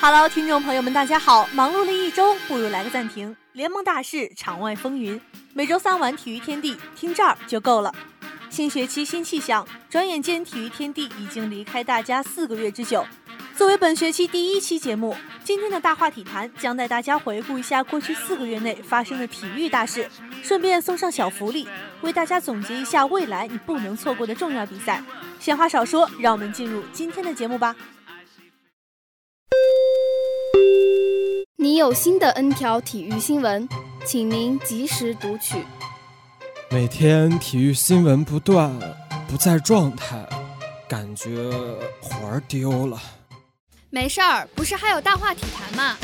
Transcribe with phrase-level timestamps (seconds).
[0.00, 1.48] Hello，听众朋友们，大家好！
[1.52, 3.34] 忙碌了一周，不如来个暂停。
[3.52, 5.20] 联盟大事，场外风云，
[5.54, 7.92] 每周三晚体育天地，听这儿就够了。
[8.48, 13.04] 新学期新气象，转眼间体育天地已经离开大家四个月之久。
[13.56, 20.08] 作为本学期第一期节目，今天的大话体坛将带大家回顾一下过去四个月内发生的体育大事，
[20.44, 21.66] 顺便送上小福利，
[22.02, 25.02] 为大家总结一下未来你不能错过的重要比赛。
[25.40, 27.74] 闲话少说，让我们进入今天的节目吧。
[31.60, 33.68] 你有新的 N 条体育新闻，
[34.06, 35.64] 请您及时读取。
[36.70, 38.72] 每天体育新闻不断，
[39.26, 40.24] 不在状态，
[40.88, 41.50] 感觉
[42.00, 43.02] 魂儿丢了。
[43.90, 45.96] 没事儿，不是还有大话体坛吗？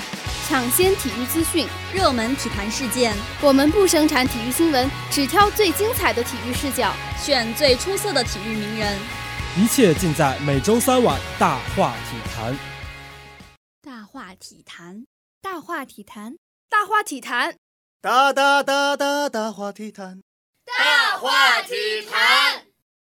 [0.48, 8.98] 抢先体育资讯，热门体坛事件，我们不生产体育新闻，只挑最精彩的体育视角，选最出色的体育名人。
[9.56, 12.58] 一切尽在每周三晚大话体坛。
[13.80, 15.06] 大话体坛。
[15.44, 16.38] 大话体坛，
[16.70, 17.56] 大话体坛，
[18.00, 20.22] 大大大大大话体坛，
[20.64, 22.64] 大话体坛，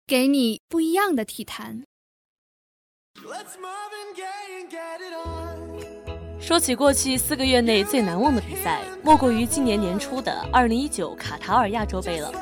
[0.05, 1.85] 给你不一样的体坛。
[6.41, 12.33] 说起过去四个月内最难忘的比赛，莫过于今年年初的2019卡塔尔亚洲杯了。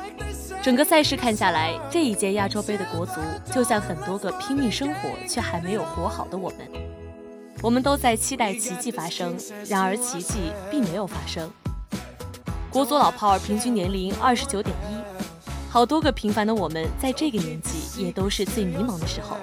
[0.63, 3.21] 整个赛事看下来，这一届亚洲杯的国足
[3.53, 6.82] 就像很多个拼命生活却还没有活好的我们。
[7.63, 9.37] 我们都在期待奇迹发生，
[9.69, 11.49] 然而奇迹并没有发生。
[12.69, 14.97] 国足老炮儿平均年龄二十九点一，
[15.71, 19.37] 好多个平凡的我们在这个年纪也都是最迷茫的时候。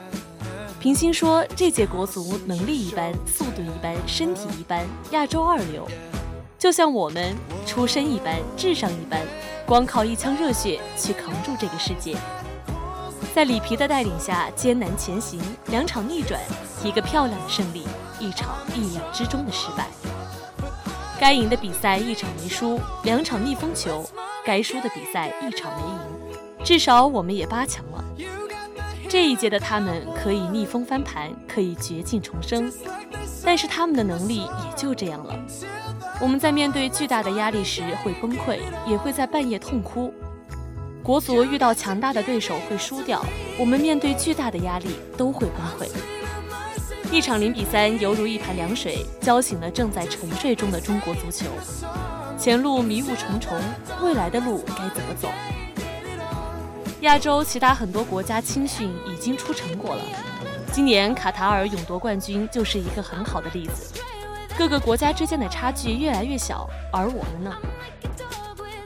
[0.78, 5.88] 平心说，这届国足能力一般，速度一般，身体一般，亚洲二流。
[6.58, 7.34] 就像我们
[7.64, 9.22] 出身一般，智商一般，
[9.64, 12.14] 光靠一腔热血去扛住这个世界。
[13.34, 16.38] 在里皮的带领下，艰难前行，两场逆转，
[16.84, 17.86] 一个漂亮的胜利。
[18.20, 19.88] 一场意料之中的失败，
[21.18, 24.04] 该赢的比赛一场没输，两场逆风球；
[24.44, 28.04] 该输的比赛一场没赢，至少我们也八强了。
[29.08, 32.72] 这一届的他们可以逆风翻盘，可以绝境重生，
[33.44, 35.34] 但是他们的能力也就这样了。
[36.20, 40.14] 我们在面对巨大的压力时会崩溃，也会在半夜痛哭。
[41.02, 43.24] 国足遇到强大的对手会输掉，
[43.58, 45.90] 我们面对巨大的压力都会崩溃。
[47.12, 51.46] 一场零比三犹如一盘凉水，浇醒了正在沉睡中的中国足球。
[52.38, 53.60] 前路迷雾重重，
[54.00, 55.28] 未来的路该怎么走？
[57.00, 60.04] 亚洲其他很多国家青训已经出成果了，
[60.72, 63.92] 今年卡塔尔勇夺冠军就是一个很好的例子。
[64.56, 67.52] 各个国家之间的差距越来越小，而我们呢？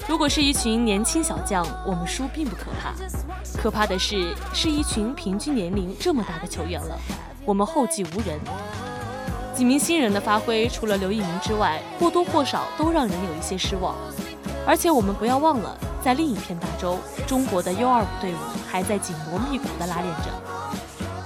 [0.08, 2.94] 如果是一群年轻小将，我们输并不可怕，
[3.60, 6.98] 可怕的是是一群平均年龄这么大的球员了。
[7.44, 8.41] 我们后继无人，
[9.55, 13.94] 几名新人的发挥，除了刘一鸣之外，或多或少都让人有一些失望。
[14.66, 20.31] 而且我们不要忘了，在另一片大洲，中国的 U25 队伍还在紧锣密鼓地拉练着。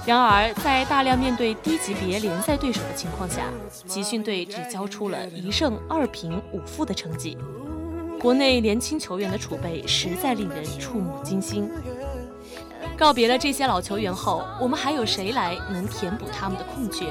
[0.05, 3.43] 然而，在大量面对低级别联赛对手的情况下，
[3.85, 7.37] 集训队只交出了一胜二平五负的成绩。
[8.19, 11.69] 国内年轻球员的储备实在令人触目惊心。
[12.97, 17.05] 告别了这些老球员后，我们还有谁来能填补他们的空缺？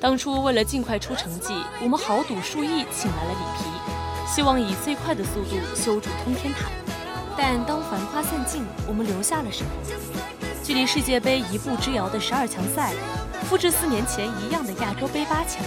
[0.00, 3.64] 当初为了尽快出成绩，我们豪赌数亿请来了里皮，
[4.26, 6.68] 希望以最快的速度修筑通天塔。
[7.36, 9.70] 但当繁花散尽，我们留下了什么？
[10.62, 12.92] 距离世界杯一步之遥的十二强赛，
[13.48, 15.64] 复制四年前一样的亚洲杯八强，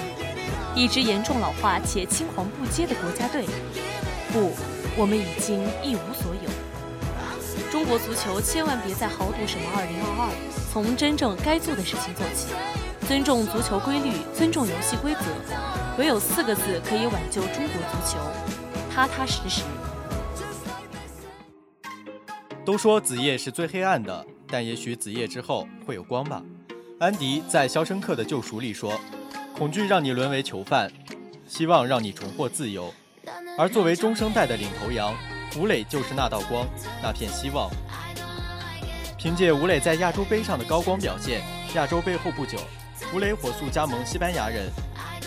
[0.75, 3.45] 一支严重老化且青黄不接的国家队。
[4.31, 4.51] 不，
[4.95, 6.44] 我们已经一无所有。
[7.85, 10.33] 中国足球千万别再豪赌什么二零二二，
[10.73, 12.47] 从真正该做的事情做起，
[13.07, 15.19] 尊重足球规律，尊重游戏规则，
[15.99, 18.17] 唯有四个字可以挽救中国足球：
[18.91, 19.61] 踏踏实实。
[22.65, 26.41] 都说子夜是最黑暗的，但也许子夜之后会有光吧。
[26.99, 28.99] 安迪在《肖申克的救赎》里说
[29.55, 30.91] ：“恐惧让你沦为囚犯，
[31.47, 32.91] 希望让你重获自由。”
[33.59, 35.13] 而作为中生代的领头羊。
[35.57, 36.67] 吴磊就是那道光，
[37.01, 37.69] 那片希望。
[39.17, 41.41] 凭借吴磊在亚洲杯上的高光表现，
[41.75, 42.59] 亚洲杯后不久，
[43.13, 44.69] 吴磊火速加盟西班牙人，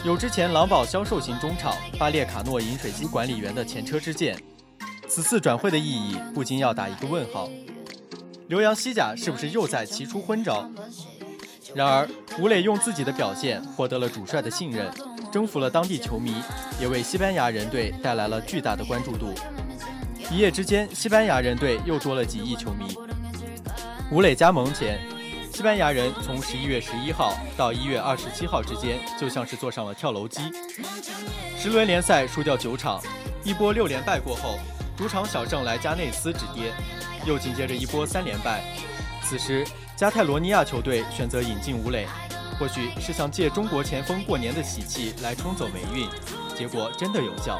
[0.04, 4.40] 有之前狼堡销售型中场巴列卡诺饮水机管理员的前车之鉴。
[5.08, 7.48] 此次转会的意义不禁要打一个问号：
[8.48, 10.68] 留洋西甲是不是又在齐出昏招？
[11.74, 12.08] 然而，
[12.38, 14.92] 吴磊用自己的表现获得了主帅的信任，
[15.32, 16.34] 征服了当地球迷，
[16.80, 19.34] 也为西班牙人队带来了巨大的关注度。
[20.30, 22.94] 一夜之间，西班牙人队又多了几亿球迷。
[24.10, 25.00] 吴磊加盟前，
[25.52, 30.42] 西班牙人从十一月十一号到一月二十七号之间，就像是坐上了跳楼机。
[31.56, 33.02] 十轮联赛输掉九场，
[33.42, 34.58] 一波六连败过后，
[34.98, 36.72] 主场小胜莱加内斯止跌，
[37.24, 38.62] 又紧接着一波三连败。
[39.22, 39.66] 此时，
[39.96, 42.06] 加泰罗尼亚球队选择引进吴磊，
[42.58, 46.06] 或许是想借中国前锋过年的喜气来冲走霉运，
[46.54, 47.58] 结果真的有效。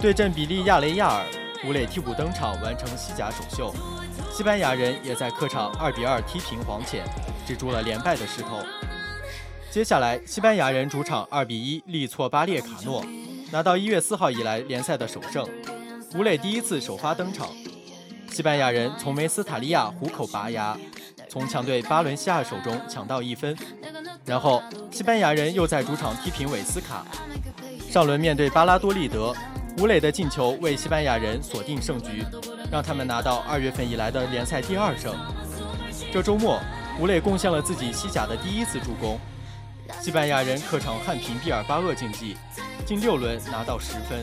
[0.00, 1.26] 对阵比利亚雷亚尔，
[1.64, 3.74] 武磊替补登场完成西甲首秀。
[4.30, 7.04] 西班牙人也在客场2比2踢平黄潜，
[7.46, 8.60] 止住了连败的势头。
[9.70, 13.04] 接下来，西班牙人主场2比1力挫巴列卡诺，
[13.50, 15.46] 拿到1月4号以来联赛的首胜。
[16.14, 17.48] 武磊第一次首发登场，
[18.30, 20.78] 西班牙人从梅斯塔利亚虎口拔牙，
[21.28, 23.56] 从强队巴伦西亚手中抢到一分。
[24.24, 27.04] 然后，西班牙人又在主场踢平韦斯卡。
[27.90, 29.34] 上轮面对巴拉多利德，
[29.78, 32.24] 吴磊的进球为西班牙人锁定胜局。
[32.70, 35.14] 让他们拿到二月份以来的联赛第二胜。
[36.12, 36.60] 这周末，
[37.00, 39.18] 吴磊贡献了自己西甲的第一次助攻。
[40.02, 42.36] 西班牙人客场悍平毕尔巴鄂竞技，
[42.84, 44.22] 近六轮拿到十分，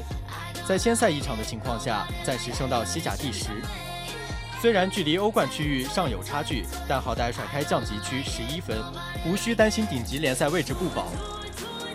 [0.64, 3.50] 在先赛一场的情况下，暂时升到西甲第十。
[4.62, 8.78] 虽然距离欧冠区域尚有差距，但好歹甩开降级区十一分，
[9.26, 11.08] 无需担心顶级联赛位置不保。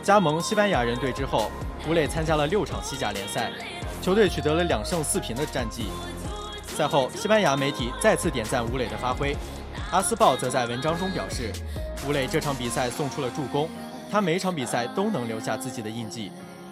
[0.03, 1.49] 加盟西班牙人队之后，
[1.89, 3.51] 吴磊参加了六场西甲联赛，
[4.03, 5.87] 球队取得了两胜四平的战绩。
[6.67, 9.37] 赛后，西班牙媒体再次点赞吴磊的发挥。
[9.91, 11.51] 阿斯报则在文章中表示，
[12.07, 13.69] 吴磊这场比赛送出了助攻，
[14.11, 16.31] 他每场比赛都能留下自己的印记。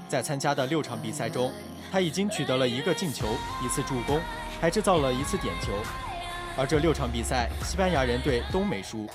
[0.09, 1.53] 在参加的六场比赛中，
[1.91, 3.27] 他已经取得了一个进球、
[3.65, 4.21] 一次助攻，
[4.61, 5.73] 还制造了一次点球。
[6.57, 9.09] 而这六场比赛，西班牙人队都没输。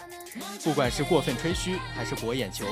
[0.64, 2.66] 不管是过分吹嘘还是博眼球，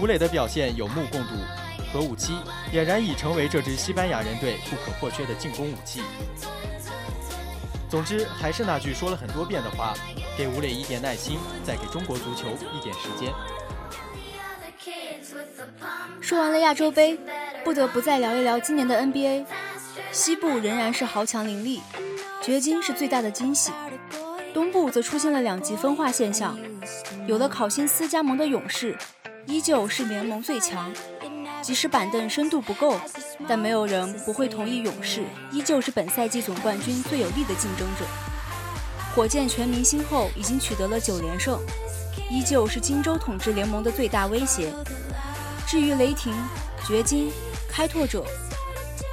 [0.00, 1.63] 吴磊的表现有目共睹。
[1.94, 2.32] 核武器
[2.72, 6.02] 俨然已成为这支西班牙人队不可或缺的进攻武器。
[7.88, 9.94] 总之，还是那句说了很多遍的话：
[10.36, 13.32] 给吴磊一点耐心，再给中国足球一点时间。
[16.20, 17.16] 说完了亚洲杯，
[17.62, 19.44] 不得不再聊一聊今年的 NBA。
[20.10, 21.80] 西部仍然是豪强林立，
[22.42, 23.70] 掘金是最大的惊喜；
[24.52, 26.58] 东部则出现了两极分化现象，
[27.28, 28.98] 有了考辛斯加盟的勇士，
[29.46, 30.92] 依旧是联盟最强。
[31.64, 33.00] 即使板凳深度不够，
[33.48, 38.04] 但没有人不会同意勇士依旧是本赛季总冠军最有力的竞争者。
[39.14, 41.58] 火箭全明星后已经取得了九连胜，
[42.30, 44.70] 依旧是金州统治联盟的最大威胁。
[45.66, 46.34] 至于雷霆、
[46.86, 47.32] 掘金、
[47.66, 48.26] 开拓者，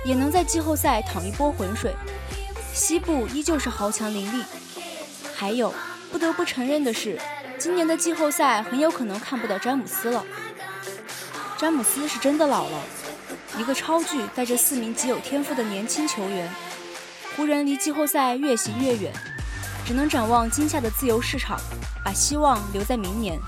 [0.03, 1.95] 也能在季后赛淌一波浑水。
[2.73, 4.43] 西部依旧是豪强林立。
[5.33, 5.73] 还有
[6.11, 7.17] 不得不承认的是，
[7.57, 10.25] 今年的季后赛很有可能看不到詹姆斯了。
[11.61, 12.79] 詹姆斯是真的老了，
[13.55, 16.51] 一个超巨带着四名极有天赋的年轻球员。
[17.35, 19.13] 湖人离季后赛越行越远，
[19.85, 21.61] 只能展望今夏的自由市场，
[22.03, 23.39] 把希望留在明年。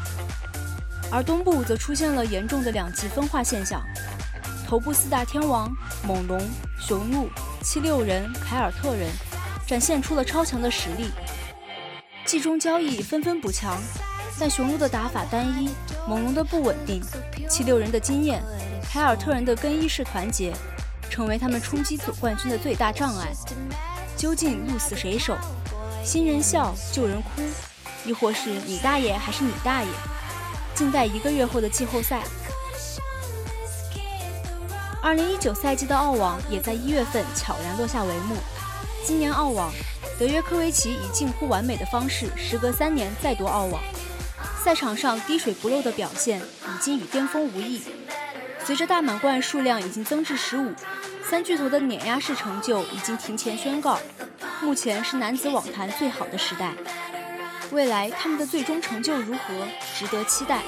[1.11, 3.81] 而东部则出现了严重的两极分化现象，
[4.67, 5.75] 头部四大天王
[6.07, 6.39] 猛龙、
[6.79, 7.27] 雄鹿、
[7.63, 9.09] 七六人、凯尔特人
[9.65, 11.09] 展现出了超强的实力，
[12.25, 13.75] 季中交易纷纷补强。
[14.39, 15.69] 但雄鹿的打法单一，
[16.07, 17.01] 猛龙的不稳定，
[17.47, 18.43] 七六人的经验，
[18.91, 20.53] 凯尔特人的更衣室团结，
[21.09, 23.31] 成为他们冲击总冠军的最大障碍。
[24.17, 25.37] 究竟鹿死谁手？
[26.03, 27.41] 新人笑，旧人哭，
[28.05, 29.89] 亦或是你大爷还是你大爷？
[30.75, 32.23] 静待一个月后的季后赛。
[35.01, 38.35] 二零一九赛季的澳网也在一月份悄然落下帷幕。
[39.05, 39.71] 今年澳网，
[40.17, 43.81] 德约科维奇以近乎完美的方式，时隔三年再夺澳网。
[44.63, 47.81] 赛场上滴水不漏的表现已经与巅峰无异。
[48.63, 50.71] 随着大满贯数量已经增至十五，
[51.21, 53.99] 三巨头的碾压式成就已经提前宣告，
[54.61, 56.73] 目前是男子网坛最好的时代。
[57.71, 59.67] 未来他们的最终成就如何，
[59.99, 60.61] 值得期待。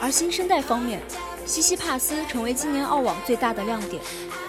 [0.00, 1.00] 而新生代方面，
[1.44, 4.00] 西西帕斯成为今年澳网最大的亮点。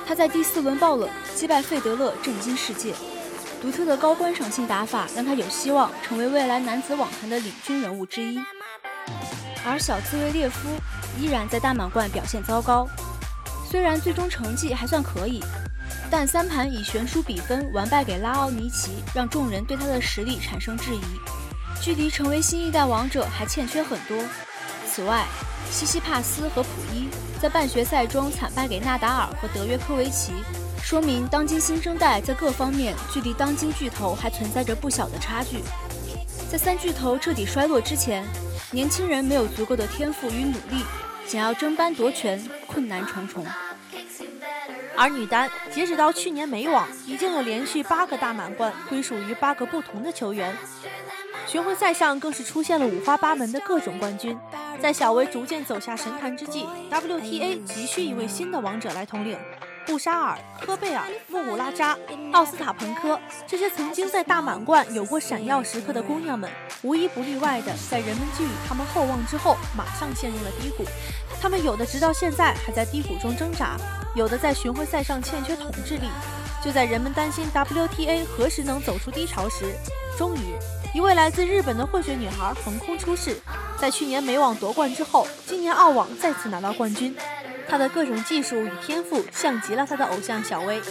[0.05, 2.93] 他在第四轮爆冷击败费德勒，震惊世界。
[3.63, 8.37] 独特的高观赏性打法让他有希望成为未来男子网坛的领军人物之一，
[9.65, 10.67] 而小兹维列夫
[11.17, 12.85] 依然在大满贯表现糟糕。
[13.65, 15.41] 虽然最终成绩还算可以，
[16.11, 21.01] 但三盘以悬殊比分完败给拉奥尼奇，让众人对他的实力产生质疑，
[21.81, 24.17] 距离成为新一代王者还欠缺很多。
[24.85, 25.23] 此外，
[25.71, 27.07] 西西帕斯和普伊
[27.41, 30.33] 在半决赛中惨败给纳达尔和德约科维奇。
[30.83, 35.59] 说明当今新生代在各方面距离当今巨头还存在着不小的差距。
[36.51, 38.27] 在三巨头彻底衰落之前，
[38.69, 40.83] 年轻人没有足够的天赋与努力，
[41.25, 42.37] 想要争班夺权
[42.67, 43.45] 困难重重。
[44.95, 50.53] 而女单，截止到去年美网，已经有连续八个大满贯归属于八个不同的球员。
[51.47, 54.37] 巡回赛上更是出现了五花八门的各种冠军。
[54.81, 59.37] 在小威逐渐走下神坛之际，WTA 急需一位新的王者来统领。
[59.85, 61.97] 布沙尔、科贝尔、穆古拉扎、
[62.31, 66.49] 奥斯塔彭科，这些曾经在大满贯有过闪耀时刻的姑娘们，
[66.81, 70.85] 无一不例外的在人们寄予他们厚望之后，马上陷入了低谷。
[71.41, 73.75] 他们有的直到现在还在低谷中挣扎，
[74.15, 76.07] 有的在巡回赛上欠缺统治力。
[76.63, 79.75] 就在人们担心 WTA 何时能走出低潮时，
[80.17, 80.55] 终于，
[80.93, 83.37] 一位来自日本的混血女孩横空出世，
[83.77, 87.13] 在去年美网夺冠之后，今年澳网再次拿到冠军。
[87.67, 90.81] 他的各种技术与天赋像极了他的偶像小威，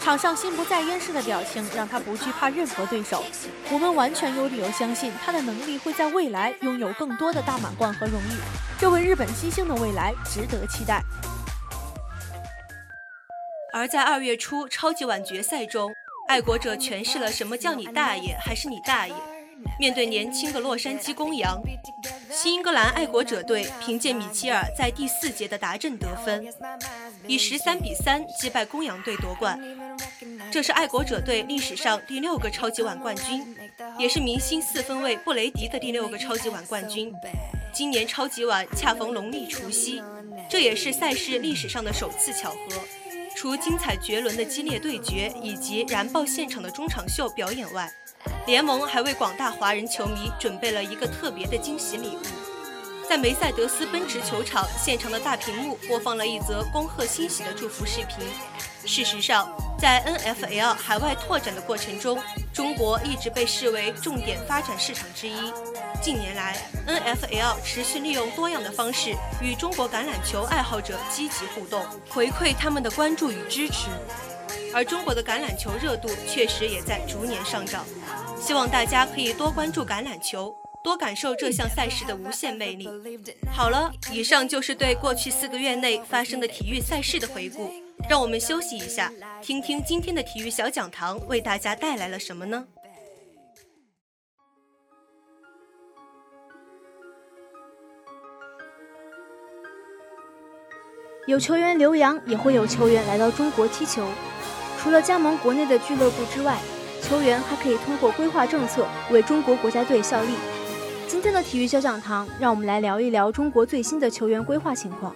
[0.00, 3.22] 场上心不在焉式的表情让他不惧怕任何对手。
[3.70, 8.40] 我们完全有理由相信他的能力会在未来拥有更多的大满贯和荣誉。
[8.78, 11.02] 这位日本新星的未来值得期待。
[13.72, 15.92] 而在二月初超级碗决赛中，
[16.28, 19.14] 爱国者诠释了什么叫你大爷还是你大爷。
[19.78, 21.60] 面对年轻的洛杉矶公羊，
[22.30, 26.46] 新英格兰爱国者队凭借米切尔在第四节的达阵得分，
[27.26, 29.58] 以十三比三击败公羊队夺冠。
[30.50, 33.56] 这是爱国者队历史上第六个超级碗冠军，
[33.98, 37.12] 也是明星四分卫布雷迪的第六个超级碗冠军。
[37.72, 40.02] 今年超级碗恰逢农历除夕，
[40.48, 42.56] 这也是赛事历史上的首次巧合。
[43.36, 47.90] 除精彩绝伦的激烈对决以及燃爆现场的中场秀表演外，
[48.50, 52.20] 联盟还为广大华人球迷准备了一个特别的惊喜礼物，
[53.08, 58.26] 在梅赛德斯奔驰球场现场的大屏幕播放了一则恭贺新喜的祝福视频。
[58.84, 62.20] 事实上，在 NFL 海外拓展的过程中，
[62.52, 65.52] 中国一直被视为重点发展市场之一。
[66.02, 66.56] 近年来
[66.88, 73.90] ，NFL 持续利用多样的方式与中国橄榄球爱好者积极互动，回馈他们的关注与支持。
[74.72, 77.84] 而中国的橄榄球热度确实也在逐年上涨，
[78.40, 82.88] 希望大家可以多关注橄榄球，多感受这项赛事的无限魅力。
[83.52, 87.70] 好了，以上就是对过去四个月内发生的体育赛事的回顾，
[88.08, 92.66] 让我们休息一下，听听今天的体育小讲堂为大家带来了什么呢？
[101.26, 104.04] 有球员留洋，也会有球员来到中国踢球。
[104.82, 106.58] 除了加盟国内的俱乐部之外，
[107.02, 110.34] 球员还可以通过规划政策为中国国家队效力。
[111.08, 115.14] 今天的体育小讲堂，让我们来聊一聊中国最新的球员规划情况。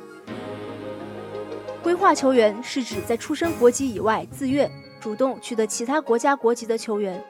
[1.83, 7.23] 规划球员是指在出身国籍以外，自愿主动取得其他国家国籍的球员，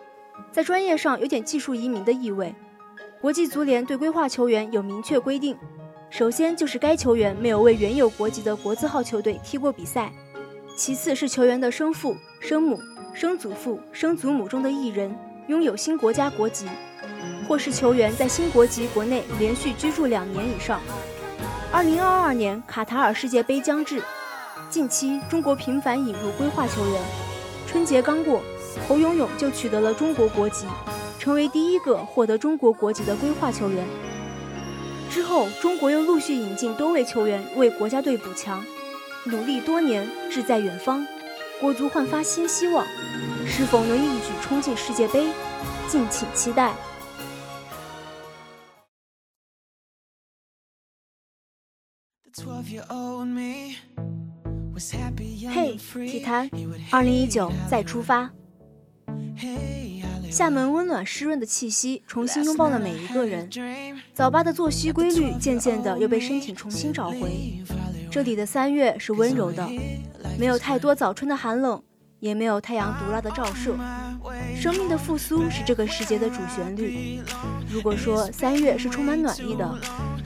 [0.53, 2.55] 在专业上有点技术移民的意味。
[3.21, 5.57] 国际足联对规划球员有明确规定，
[6.09, 10.13] 首先就是该球员没有为原有国籍的国字号球队踢过比赛。
[10.77, 12.81] 其次是球员的生父、生母、
[13.15, 15.17] 生祖父、生祖母中的一人
[15.47, 16.67] 拥有新国家国籍，
[17.47, 20.81] 或是球员在新国籍国内连续居住两年以上。
[21.71, 24.03] 二零二二年卡塔尔世界杯将至，
[24.69, 27.01] 近期中国频繁引入规划球员。
[27.69, 28.43] 春节刚过，
[28.89, 30.67] 侯永永就取得了中国国籍，
[31.21, 33.87] 成为第一个获得中国国籍的规划球员。
[35.09, 38.65] 之后，中国又陆续引进多位球员为国家队补强。
[39.27, 41.07] 努力多年，志在远方，
[41.61, 42.85] 国足焕发新希望，
[43.47, 45.29] 是否能一举冲进世界杯？
[45.89, 46.75] 敬请期待。
[55.53, 56.51] 嘿，体坛，
[56.91, 58.31] 二零一九再出发。
[60.31, 63.49] 厦门温暖湿润的气息重新拥抱了每一个人，
[64.13, 67.63] 早八的作息规律渐渐的又被身体重新找回。
[68.11, 69.69] 这里的三月是温柔的，
[70.39, 71.83] 没有太多早春的寒冷，
[72.21, 73.77] 也没有太阳毒辣的照射。
[74.57, 77.21] 生命的复苏是这个时节的主旋律。
[77.69, 79.79] 如果说三月是充满暖意的，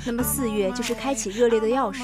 [0.07, 2.03] 那么四月就是开启热烈的钥匙。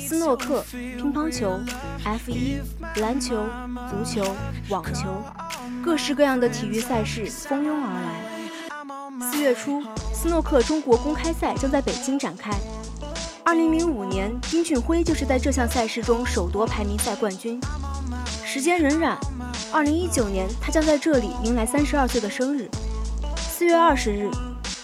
[0.00, 1.60] 斯诺克、乒乓球、
[2.04, 2.60] F1、
[3.00, 3.46] 篮球、
[3.88, 4.24] 足球、
[4.68, 5.22] 网球，
[5.84, 9.30] 各式各样的体育赛事蜂拥而来。
[9.30, 12.50] 四月初，斯诺克中国公开赛将在北京展开。
[13.48, 17.58] 二零零五年，丁俊晖就是在这项赛事中首夺排名赛冠军。
[18.44, 19.16] 时间荏苒，
[19.72, 22.68] 二零一九年，他将在这里迎来三十二岁的生日。
[23.38, 24.30] 四月二十日，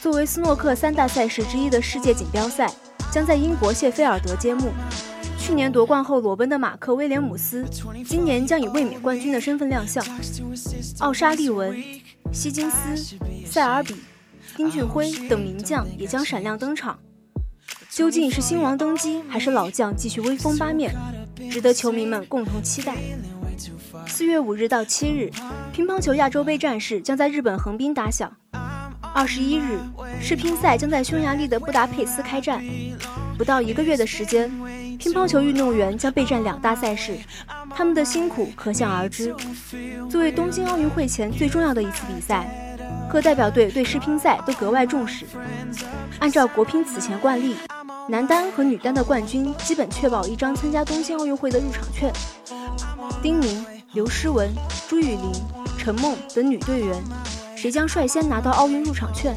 [0.00, 2.72] 作为斯诺克三大赛事之一的世界锦标赛
[3.12, 4.72] 将在英国谢菲尔德揭幕。
[5.38, 7.66] 去年夺冠后裸奔的马克·威廉姆斯，
[8.08, 10.02] 今年将以卫冕冠军的身份亮相。
[11.00, 11.76] 奥沙利文、
[12.32, 13.96] 希金斯、塞尔比、
[14.56, 16.98] 丁俊晖等名将也将闪亮登场。
[17.94, 20.92] 究竟是新王登基，还是老将继续威风八面，
[21.48, 22.96] 值得球迷们共同期待。
[24.08, 25.30] 四月五日到七日，
[25.72, 28.36] 乒乓球亚洲杯战事将在日本横滨打响。
[29.14, 29.78] 二十一日，
[30.20, 32.60] 世乒赛将在匈牙利的布达佩斯开战。
[33.38, 34.50] 不到一个月的时间，
[34.98, 37.16] 乒乓球运动员将备战两大赛事，
[37.70, 39.32] 他们的辛苦可想而知。
[40.10, 42.76] 作为东京奥运会前最重要的一次比赛，
[43.08, 45.24] 各代表队对世乒赛都格外重视。
[46.18, 47.54] 按照国乒此前惯例，
[48.06, 52.12] 男单和女单的冠军基本确保一张参加东京奥运会的入场券。
[53.22, 54.50] 丁宁、刘诗雯、
[54.86, 55.32] 朱雨玲、
[55.78, 57.02] 陈梦等女队员。
[57.56, 59.34] 谁将率先拿到奥运入场券？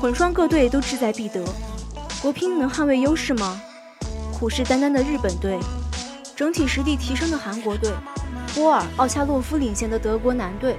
[0.00, 1.44] 混双各队都志在必得，
[2.20, 3.60] 国乒能捍卫优势吗？
[4.32, 5.56] 虎视眈眈的日本队，
[6.34, 7.92] 整体实力提升的韩国队，
[8.56, 10.76] 波尔、奥恰洛夫领衔的德国男队，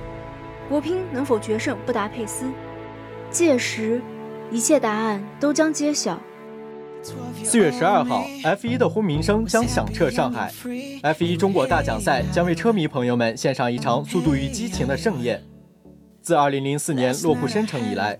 [0.67, 2.43] 国乒能否决胜布达佩斯？
[3.31, 4.01] 届时，
[4.51, 6.19] 一切答案都将揭晓。
[7.43, 10.51] 四月十二号，F1 的轰鸣声将响彻上海
[11.01, 15.41] ，F1 中国大奖赛将为车迷朋友们献上一场速度与激情的盛宴。
[16.21, 18.15] 自2004年落户申城以来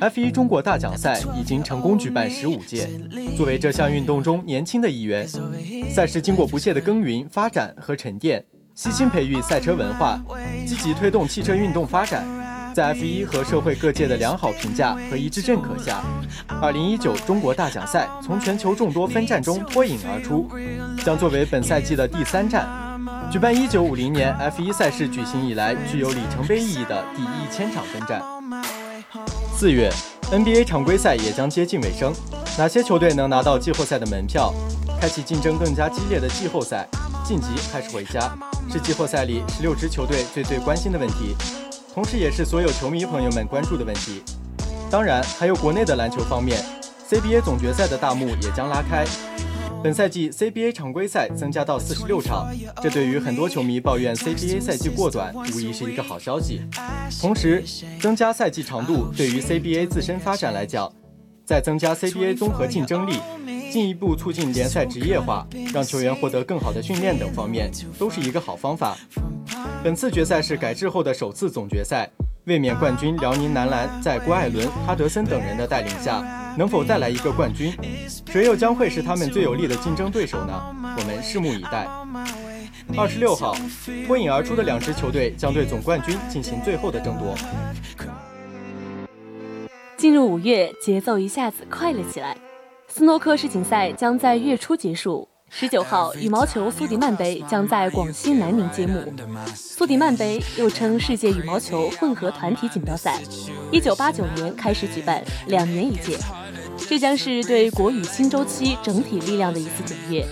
[0.00, 2.88] ，F1 中国大奖赛已经成功举办十五届。
[3.36, 5.26] 作为这项运动中年轻的一员，
[5.88, 10.20] 赛事经过不懈的耕耘、发展和沉淀，悉心培育赛车文化，
[10.66, 12.26] 积极推动汽车运动发展。
[12.74, 16.02] 在 F1 和社会各界的良好评价和一致认可下
[16.60, 20.50] ，2019中国大奖赛从全球众多分站中脱颖而出，
[21.04, 22.68] 将作为本赛季的第三站。
[23.30, 28.20] 举办1950年 F1 赛事举行以来具有里程碑意义的第一千场分站。
[29.56, 29.88] 四月
[30.32, 32.12] ，NBA 常规赛也将接近尾声，
[32.58, 34.52] 哪些球队能拿到季后赛的门票，
[35.00, 36.88] 开启竞争更加激烈的季后赛？
[37.24, 38.36] 晋级还是回家，
[38.70, 41.34] 是季后赛里十六支球队最最关心的问题，
[41.94, 44.20] 同时也是所有球迷朋友们关注的问题。
[44.90, 46.60] 当然，还有国内的篮球方面
[47.08, 49.06] ，CBA 总决赛的大幕也将拉开。
[49.80, 52.48] 本赛季 CBA 常规赛增加到四十六场，
[52.82, 56.62] 这对于很多球迷抱怨 CBA 赛季过短，无疑是一个好消息。
[57.20, 57.62] 同时，
[58.00, 60.92] 增加赛季长度对于 CBA 自身发展来讲，
[61.46, 63.20] 在增加 CBA 综合竞争力、
[63.70, 68.98] 进一步促进联赛职业化、让球员获得更好的训练等方面，都是一个好方法。
[69.84, 72.10] 本次决赛是改制后的首次总决赛。
[72.46, 76.24] 卫冕冠军辽宁男篮在郭艾伦、哈德森等人的带领下，
[76.56, 77.70] 能否再来一个冠军？
[78.26, 80.74] 谁又将会是他们最有力的竞争对手呢？
[80.98, 81.86] 我们拭目以待。
[82.96, 83.54] 二十六号，
[84.06, 87.34] 脱颖而出的两支球队将对总冠军进行最后的争夺。
[89.98, 92.34] 进入五月，节奏一下子快了起来。
[92.88, 95.28] 斯诺克世锦赛将在月初结束。
[95.56, 99.00] 十九号，羽毛球苏迪曼杯将在广西南宁揭幕。
[99.54, 103.20] 苏迪曼杯又称世界羽毛球混合团体锦标赛，
[103.70, 106.18] 一九八九年开始举办，两年一届。
[106.88, 110.26] 这将是对国羽新周期整体力量的一次检验。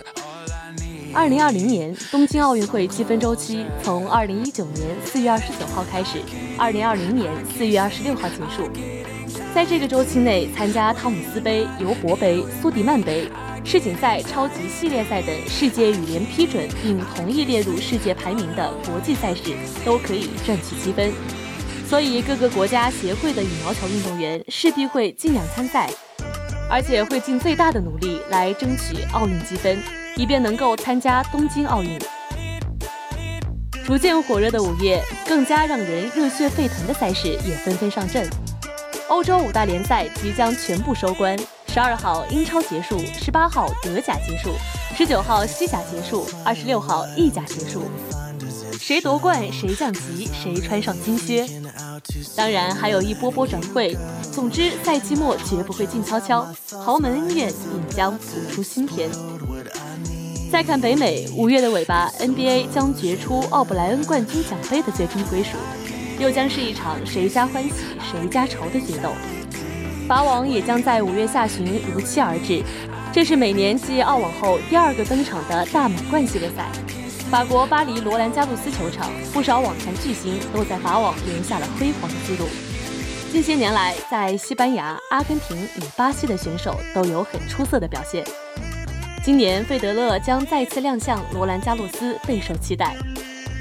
[1.15, 6.19] 二零二零年东京奥运会积分周期从二零一九年四月二十九号开始，
[6.59, 8.69] 二零二零年四月二十六号结束。
[9.55, 13.31] 在这个周期内，参加汤姆斯杯、尤伯杯、苏迪曼杯。
[13.65, 21.13] 世锦赛、超级系列赛等世界羽联批准并同意列入世界排名的国际赛事都可以赚取积分，
[21.89, 25.89] 所以各个国家协会的羽毛球运动员势必会尽量参赛，
[26.69, 29.79] 而且会尽最大的努力来争取奥运积分，
[30.17, 31.99] 以便能够参加东京奥运。
[33.85, 38.29] 逐渐火热的五月，更加让人热血沸腾的赛事也纷纷上阵，
[39.09, 41.39] 欧洲五大联赛即将全部收官。
[41.73, 44.51] 十二号英超结束，十八号德甲结束，
[44.95, 47.85] 十九号西甲结束，二十六号意甲结束。
[48.79, 51.49] 谁夺冠，谁降级，谁穿上金靴。
[52.37, 53.97] 当然还有一波波转会。
[54.31, 56.47] 总之，赛季末绝不会静悄悄，
[56.85, 59.09] 豪门恩怨也将谱出新篇。
[60.51, 65.57] 再看北美，五月的尾巴，NBA 将决出奥布莱恩冠军奖杯的最终归属，
[66.19, 67.73] 又将是一场谁家欢喜
[68.11, 69.09] 谁家愁的决斗。
[70.13, 72.63] 法网也将在五月下旬如期而至，
[73.11, 76.71] 这是每年继澳网后第二个登场的大满贯系列赛。
[77.31, 82.47] 法国巴黎罗兰加洛斯球场，不少网坛巨星都在法网留下了辉煌的记录。
[83.33, 88.23] 近些年来，在西班牙、阿根廷与巴西的选手都有很出色的表现。
[89.25, 92.95] 今年费德勒将再次亮相罗兰加洛斯，备受期待。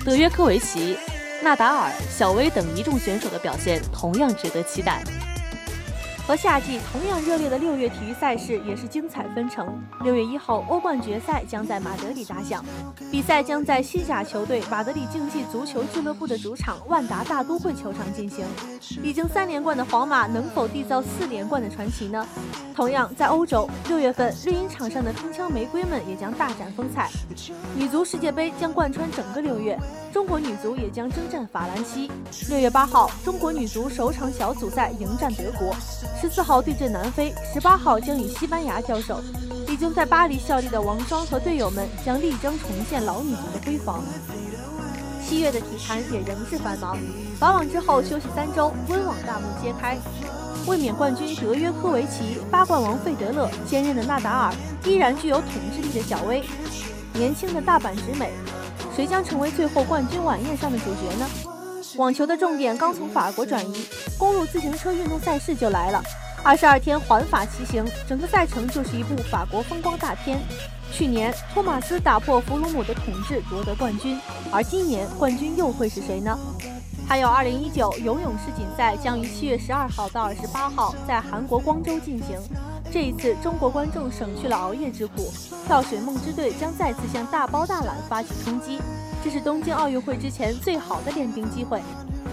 [0.04, 0.98] 德约科维奇、
[1.42, 5.02] 纳达尔、小威等一众选手的表现同样值得期待。
[6.28, 9.68] 和夏季同样热烈的六月体育赛事也是精彩纷呈。
[10.04, 12.64] 六月一号，欧冠决赛将在马德里打响，
[13.12, 18.46] 比赛将在西甲球队马德里竞技足球俱乐部的主场万达大都会球场进行。
[19.04, 22.26] 已经三连冠的皇马能否缔造四连冠的传奇呢？
[22.74, 27.10] 同样在欧洲，六月份绿茵场上的铿锵玫瑰们也将大展风采。
[27.76, 29.78] 女足世界杯将贯穿整个六月。
[30.14, 32.12] 中国女足也将征战法兰西。
[32.50, 35.74] 六月八号，中国女足首场小组赛迎战德国；
[36.20, 39.22] 十四号对阵南非，十八号将与西班牙交手。
[39.68, 44.04] 已经在巴黎效力的王霜和队友们将力争重现老女足的辉煌。
[45.26, 46.98] 七月的体坛也仍是繁忙，
[47.40, 49.98] 法网之后休息三周，温网大幕揭开。
[50.68, 56.44] 卫冕冠军德约科维奇、八冠王费德勒、坚韧的纳达尔，依然具有统治力的小威，
[57.14, 58.30] 年轻的大阪直美，
[58.96, 61.28] 谁将成为最后冠军晚宴上的主角呢？
[61.98, 63.86] 网球的重点刚从法国转移，
[64.18, 66.02] 公路自行车运动赛事就来了。
[66.44, 70.40] 二十二天环法骑行，整个赛程就是一部法国风光大片。
[70.92, 74.20] 去年托马斯打破弗鲁姆的统治，夺得冠军，
[74.52, 76.38] 而今年冠军又会是谁呢？
[77.08, 82.38] 还有二零一九游泳世锦赛将于七月十二号到二十八号在韩国光州进行。
[82.92, 85.32] 这一次，中国观众省去了熬夜之苦，
[85.66, 88.80] 跳水梦之队将再次向大包大揽发起冲击，
[89.24, 91.82] 这是东京奥运会之前最好的练兵机会。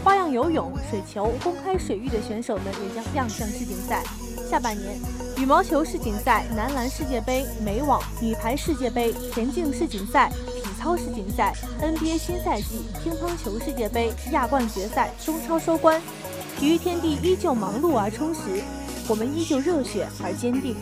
[0.03, 4.03] 花样游泳、水球、公开水域的选手们也将亮相世锦赛。
[4.51, 4.99] 下半年，
[5.37, 10.29] 羽毛球世锦赛、男篮世界杯、美网、女排世界杯、田径世锦赛、
[10.61, 16.01] 体操世锦赛、NBA 新赛季、乒乓球世界杯、亚冠决赛、中超收官，
[16.59, 18.62] 体育天地依旧忙碌而充实，
[19.09, 20.77] 我们依旧热血而坚定。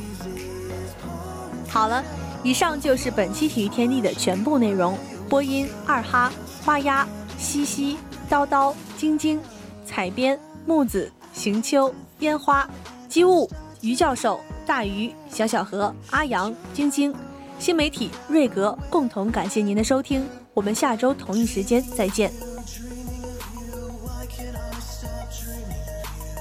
[1.69, 2.05] 好了，
[2.43, 4.99] 以上就是本期体育天地的全部内容。
[5.29, 6.33] 播音：二哈、
[6.65, 7.07] 花鸭、
[7.39, 7.97] 西西、
[8.31, 9.41] 叨叨、晶晶、
[9.85, 12.69] 采编：木子、行秋、烟花。
[13.09, 13.49] 机务
[13.81, 17.15] 于教授、大鱼、小小何、阿阳、晶晶，
[17.59, 22.31] 新媒体瑞格共同感谢您的收听，我们下周同一时间再见。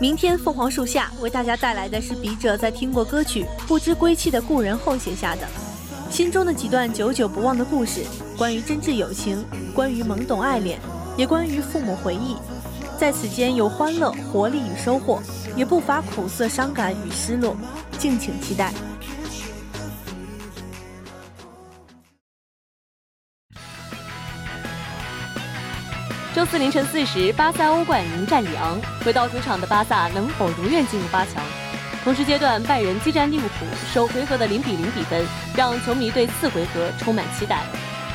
[0.02, 5.48] 明天凤凰树下为大家带来的是笔者在听过歌曲《不知归期的故人》后写下的
[6.10, 8.02] 心中的几段久久不忘的故事，
[8.38, 10.80] 关于真挚友情，关于懵懂爱恋，
[11.18, 12.36] 也关于父母回忆。
[12.98, 15.22] 在此间有欢乐、活力与收获，
[15.56, 17.56] 也不乏苦涩、伤感与失落，
[17.98, 18.74] 敬请期待。
[26.36, 31.42] 周四凌晨四时，巴萨欧冠迎战里昂，回到主场的巴萨能否如愿进入八强？
[32.04, 37.62] 同时阶段，拜仁激战利物浦，首回合的零比零比分让球迷对次回合充满期待。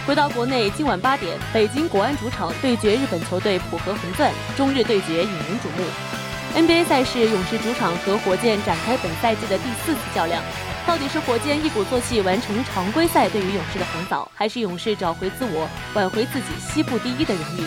[0.06, 6.60] 回到国内，今晚八点，北京国安主场对决日本球队浦和红钻，中日对决引人瞩目。
[6.60, 10.42] NBA 赛事，勇士主场和火箭展开本赛季的第四次较量，
[10.86, 17.64] 到底是火箭一鼓作气完成常规赛对于勇士的横扫，还是勇士找回自我，挽回自己西部第一的荣誉？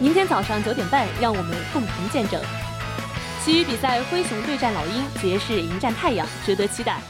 [0.00, 2.40] 明天早上九点半，让我们共同见证。
[3.44, 7.00] 其余比赛，灰熊对战老鹰，爵士迎战太阳，值得期待。